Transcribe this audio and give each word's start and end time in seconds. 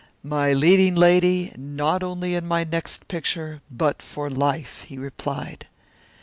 "My 0.23 0.51
leading 0.51 0.95
lady, 0.95 1.53
not 1.55 2.01
only 2.01 2.33
in 2.33 2.47
my 2.47 2.63
next 2.63 3.07
picture, 3.07 3.61
but 3.69 4.01
for 4.01 4.31
life," 4.31 4.81
he 4.87 4.97
replied. 4.97 5.67